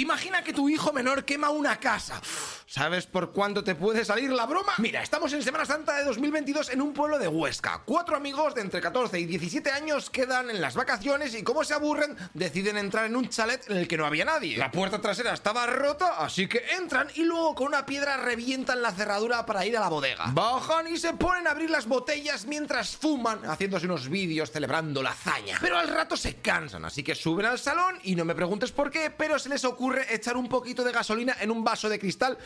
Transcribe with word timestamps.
Imagina 0.00 0.42
que 0.42 0.54
tu 0.54 0.70
hijo 0.70 0.94
menor 0.94 1.26
quema 1.26 1.50
una 1.50 1.78
casa. 1.78 2.22
¿Sabes 2.64 3.04
por 3.04 3.32
cuánto 3.32 3.62
te 3.62 3.74
puede 3.74 4.02
salir 4.02 4.30
la 4.30 4.46
broma? 4.46 4.72
Mira, 4.78 5.02
estamos 5.02 5.30
en 5.34 5.42
Semana 5.42 5.66
Santa 5.66 5.94
de 5.98 6.04
2022 6.04 6.70
en 6.70 6.80
un 6.80 6.94
pueblo 6.94 7.18
de 7.18 7.28
Huesca. 7.28 7.82
Cuatro 7.84 8.16
amigos 8.16 8.54
de 8.54 8.62
entre 8.62 8.80
14 8.80 9.20
y 9.20 9.26
17 9.26 9.70
años 9.72 10.08
quedan 10.08 10.48
en 10.48 10.62
las 10.62 10.74
vacaciones 10.74 11.34
y 11.34 11.42
como 11.42 11.64
se 11.64 11.74
aburren, 11.74 12.16
deciden 12.32 12.78
entrar 12.78 13.04
en 13.04 13.16
un 13.16 13.28
chalet 13.28 13.68
en 13.68 13.76
el 13.76 13.88
que 13.88 13.98
no 13.98 14.06
había 14.06 14.24
nadie. 14.24 14.56
La 14.56 14.70
puerta 14.70 15.02
trasera 15.02 15.34
estaba 15.34 15.66
rota, 15.66 16.14
así 16.24 16.48
que 16.48 16.62
entran 16.78 17.08
y 17.16 17.24
luego 17.24 17.54
con 17.54 17.66
una 17.66 17.84
piedra 17.84 18.16
revientan 18.16 18.80
la 18.80 18.92
cerradura 18.92 19.44
para 19.44 19.66
ir 19.66 19.76
a 19.76 19.80
la 19.80 19.88
bodega. 19.88 20.30
Bajan 20.32 20.86
y 20.86 20.96
se 20.96 21.12
ponen 21.12 21.46
a 21.46 21.50
abrir 21.50 21.68
las 21.68 21.86
botellas 21.86 22.46
mientras 22.46 22.96
fuman, 22.96 23.44
haciéndose 23.44 23.84
unos 23.84 24.08
vídeos 24.08 24.50
celebrando 24.50 25.02
la 25.02 25.10
hazaña. 25.10 25.58
Pero 25.60 25.76
al 25.76 25.88
rato 25.88 26.16
se 26.16 26.36
cansan, 26.36 26.86
así 26.86 27.02
que 27.02 27.14
suben 27.14 27.44
al 27.44 27.58
salón 27.58 27.98
y 28.04 28.14
no 28.14 28.24
me 28.24 28.34
preguntes 28.34 28.72
por 28.72 28.90
qué, 28.90 29.10
pero 29.10 29.38
se 29.38 29.50
les 29.50 29.64
ocurre 29.64 29.89
echar 29.98 30.36
un 30.36 30.48
poquito 30.48 30.84
de 30.84 30.92
gasolina 30.92 31.36
en 31.40 31.50
un 31.50 31.64
vaso 31.64 31.88
de 31.88 31.98
cristal 31.98 32.38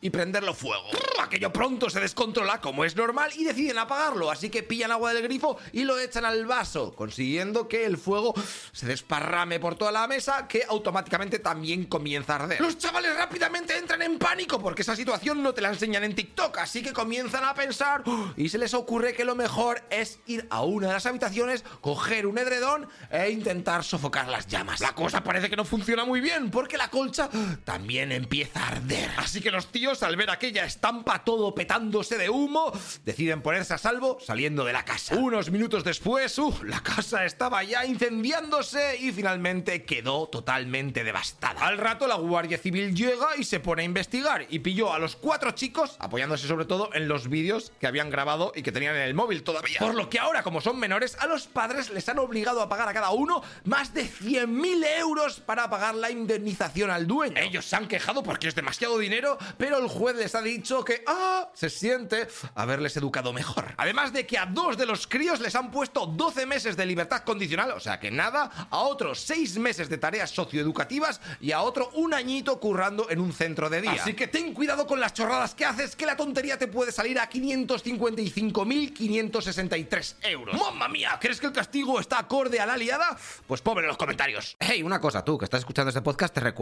y 0.00 0.10
prenderlo 0.10 0.54
fuego. 0.54 0.88
Aquello 1.20 1.52
pronto 1.52 1.88
se 1.88 2.00
descontrola 2.00 2.60
como 2.60 2.84
es 2.84 2.96
normal 2.96 3.30
y 3.36 3.44
deciden 3.44 3.78
apagarlo, 3.78 4.30
así 4.30 4.50
que 4.50 4.62
pillan 4.62 4.90
agua 4.90 5.14
del 5.14 5.22
grifo 5.22 5.58
y 5.72 5.84
lo 5.84 5.98
echan 5.98 6.24
al 6.24 6.44
vaso, 6.46 6.94
consiguiendo 6.94 7.68
que 7.68 7.84
el 7.84 7.96
fuego 7.96 8.34
se 8.72 8.86
desparrame 8.86 9.60
por 9.60 9.76
toda 9.76 9.92
la 9.92 10.06
mesa, 10.06 10.48
que 10.48 10.64
automáticamente 10.68 11.38
también 11.38 11.84
comienza 11.86 12.34
a 12.34 12.36
arder. 12.36 12.60
Los 12.60 12.78
chavales 12.78 13.16
rápidamente 13.16 13.76
entran 13.76 14.02
en 14.02 14.18
pánico 14.18 14.58
porque 14.58 14.82
esa 14.82 14.96
situación 14.96 15.42
no 15.42 15.54
te 15.54 15.60
la 15.60 15.68
enseñan 15.68 16.04
en 16.04 16.14
TikTok, 16.14 16.58
así 16.58 16.82
que 16.82 16.92
comienzan 16.92 17.44
a 17.44 17.54
pensar 17.54 18.02
"Oh", 18.06 18.32
y 18.36 18.48
se 18.48 18.58
les 18.58 18.74
ocurre 18.74 19.14
que 19.14 19.24
lo 19.24 19.34
mejor 19.34 19.82
es 19.90 20.18
ir 20.26 20.46
a 20.50 20.62
una 20.62 20.88
de 20.88 20.94
las 20.94 21.06
habitaciones, 21.06 21.64
coger 21.80 22.26
un 22.26 22.38
edredón 22.38 22.88
e 23.10 23.30
intentar 23.30 23.84
sofocar 23.84 24.28
las 24.28 24.46
llamas. 24.46 24.80
La 24.80 24.94
cosa 24.94 25.22
parece 25.22 25.48
que 25.48 25.56
no 25.56 25.64
funciona 25.64 26.04
muy 26.04 26.20
bien 26.20 26.50
porque 26.50 26.76
la 26.76 26.88
colcha 26.92 27.28
también 27.64 28.12
empieza 28.12 28.62
a 28.62 28.68
arder. 28.68 29.10
Así 29.16 29.40
que 29.40 29.50
los 29.50 29.72
tíos, 29.72 30.02
al 30.02 30.14
ver 30.16 30.30
aquella 30.30 30.66
estampa 30.66 31.24
todo 31.24 31.54
petándose 31.54 32.18
de 32.18 32.28
humo, 32.28 32.70
deciden 33.04 33.40
ponerse 33.40 33.74
a 33.74 33.78
salvo 33.78 34.18
saliendo 34.20 34.64
de 34.64 34.74
la 34.74 34.84
casa. 34.84 35.16
Unos 35.16 35.50
minutos 35.50 35.84
después, 35.84 36.38
uh, 36.38 36.54
la 36.64 36.82
casa 36.82 37.24
estaba 37.24 37.64
ya 37.64 37.86
incendiándose 37.86 38.98
y 38.98 39.10
finalmente 39.10 39.84
quedó 39.84 40.28
totalmente 40.28 41.02
devastada. 41.02 41.66
Al 41.66 41.78
rato 41.78 42.06
la 42.06 42.16
Guardia 42.16 42.58
Civil 42.58 42.94
llega 42.94 43.36
y 43.38 43.44
se 43.44 43.58
pone 43.58 43.82
a 43.82 43.86
investigar 43.86 44.46
y 44.50 44.58
pilló 44.58 44.92
a 44.92 44.98
los 44.98 45.16
cuatro 45.16 45.52
chicos, 45.52 45.96
apoyándose 45.98 46.46
sobre 46.46 46.66
todo 46.66 46.90
en 46.92 47.08
los 47.08 47.28
vídeos 47.28 47.72
que 47.80 47.86
habían 47.86 48.10
grabado 48.10 48.52
y 48.54 48.62
que 48.62 48.70
tenían 48.70 48.96
en 48.96 49.02
el 49.02 49.14
móvil 49.14 49.42
todavía. 49.42 49.78
Por 49.78 49.94
lo 49.94 50.10
que 50.10 50.18
ahora, 50.18 50.42
como 50.42 50.60
son 50.60 50.78
menores, 50.78 51.16
a 51.18 51.26
los 51.26 51.46
padres 51.46 51.88
les 51.88 52.06
han 52.10 52.18
obligado 52.18 52.60
a 52.60 52.68
pagar 52.68 52.88
a 52.90 52.92
cada 52.92 53.10
uno 53.12 53.42
más 53.64 53.94
de 53.94 54.04
100.000 54.04 54.84
euros 54.98 55.40
para 55.40 55.70
pagar 55.70 55.94
la 55.94 56.10
indemnización 56.10 56.71
al 56.90 57.06
dueño. 57.06 57.36
Ellos 57.36 57.66
se 57.66 57.76
han 57.76 57.86
quejado 57.86 58.22
porque 58.22 58.48
es 58.48 58.54
demasiado 58.54 58.96
dinero, 58.98 59.36
pero 59.58 59.76
el 59.78 59.88
juez 59.88 60.16
les 60.16 60.34
ha 60.34 60.40
dicho 60.42 60.84
que, 60.84 61.02
ah, 61.06 61.50
se 61.54 61.70
siente 61.70 62.28
haberles 62.54 62.96
educado 62.96 63.32
mejor. 63.32 63.74
Además 63.76 64.12
de 64.12 64.26
que 64.26 64.38
a 64.38 64.46
dos 64.46 64.76
de 64.78 64.86
los 64.86 65.06
críos 65.06 65.38
les 65.40 65.54
han 65.54 65.70
puesto 65.70 66.06
12 66.06 66.46
meses 66.46 66.76
de 66.76 66.86
libertad 66.86 67.22
condicional, 67.24 67.70
o 67.72 67.80
sea 67.80 68.00
que 68.00 68.10
nada, 68.10 68.50
a 68.70 68.78
otros 68.78 69.20
6 69.20 69.58
meses 69.58 69.90
de 69.90 69.98
tareas 69.98 70.30
socioeducativas 70.30 71.20
y 71.40 71.52
a 71.52 71.60
otro 71.60 71.90
un 71.94 72.14
añito 72.14 72.58
currando 72.58 73.10
en 73.10 73.20
un 73.20 73.34
centro 73.34 73.68
de 73.68 73.82
día. 73.82 73.92
Así 73.92 74.14
que 74.14 74.28
ten 74.28 74.54
cuidado 74.54 74.86
con 74.86 74.98
las 74.98 75.12
chorradas 75.12 75.54
que 75.54 75.66
haces, 75.66 75.94
que 75.94 76.06
la 76.06 76.16
tontería 76.16 76.58
te 76.58 76.68
puede 76.68 76.90
salir 76.90 77.18
a 77.18 77.28
555.563 77.28 80.14
euros. 80.22 80.58
¡Mamma 80.58 80.88
mía! 80.88 81.18
¿Crees 81.20 81.38
que 81.38 81.46
el 81.46 81.52
castigo 81.52 82.00
está 82.00 82.18
acorde 82.18 82.60
a 82.60 82.66
la 82.66 82.78
liada? 82.78 83.18
Pues 83.46 83.60
pobre 83.60 83.84
en 83.84 83.88
los 83.88 83.98
comentarios. 83.98 84.56
Hey, 84.58 84.82
una 84.82 85.00
cosa, 85.00 85.24
tú 85.24 85.38
que 85.38 85.44
estás 85.44 85.60
escuchando 85.60 85.90
este 85.90 86.02
podcast, 86.02 86.32
te 86.32 86.40
recuerdo 86.40 86.61